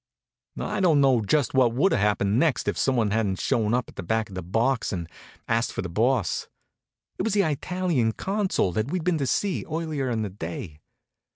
[0.59, 3.97] I don't know just what would have happened next if someone hadn't shown up at
[3.97, 5.07] the back of the box and
[5.47, 6.47] asked for the Boss.
[7.19, 10.79] It was the Italian consul that we'd been to see earlier in the day.